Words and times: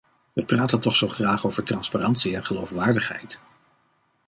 We 0.33 0.45
praten 0.45 0.79
toch 0.79 0.95
zo 0.95 1.07
graag 1.07 1.45
over 1.45 1.63
transparantie 1.63 2.35
en 2.35 2.45
geloofwaardigheid. 2.45 3.39